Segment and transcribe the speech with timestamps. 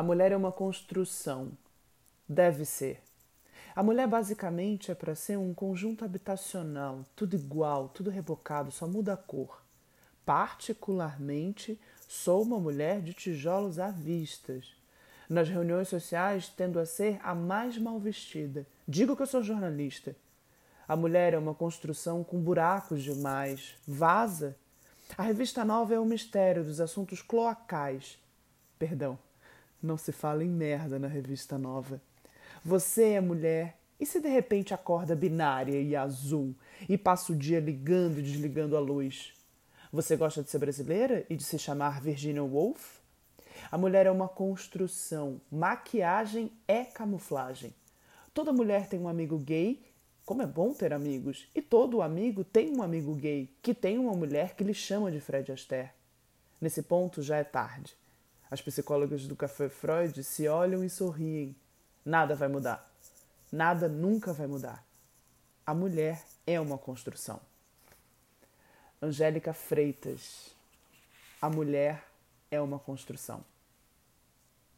[0.00, 1.52] A mulher é uma construção.
[2.26, 3.02] Deve ser.
[3.76, 9.12] A mulher basicamente é para ser um conjunto habitacional, tudo igual, tudo rebocado, só muda
[9.12, 9.62] a cor.
[10.24, 11.78] Particularmente,
[12.08, 14.74] sou uma mulher de tijolos à vistas.
[15.28, 18.66] Nas reuniões sociais, tendo a ser a mais mal vestida.
[18.88, 20.16] Digo que eu sou jornalista.
[20.88, 23.74] A mulher é uma construção com buracos demais.
[23.86, 24.56] Vaza.
[25.18, 28.18] A revista nova é o mistério dos assuntos cloacais.
[28.78, 29.18] Perdão,
[29.82, 32.00] não se fala em merda na revista nova.
[32.64, 36.54] Você é mulher e se de repente acorda binária e azul
[36.88, 39.32] e passa o dia ligando e desligando a luz?
[39.92, 43.00] Você gosta de ser brasileira e de se chamar Virginia Woolf?
[43.70, 45.40] A mulher é uma construção.
[45.50, 47.74] Maquiagem é camuflagem.
[48.32, 49.82] Toda mulher tem um amigo gay.
[50.24, 51.48] Como é bom ter amigos.
[51.54, 55.20] E todo amigo tem um amigo gay que tem uma mulher que lhe chama de
[55.20, 55.90] Fred Astaire.
[56.60, 57.96] Nesse ponto já é tarde.
[58.50, 61.54] As psicólogas do Café Freud se olham e sorriem.
[62.04, 62.90] Nada vai mudar.
[63.52, 64.84] Nada nunca vai mudar.
[65.64, 67.40] A mulher é uma construção.
[69.00, 70.54] Angélica Freitas.
[71.40, 72.04] A mulher
[72.50, 73.44] é uma construção.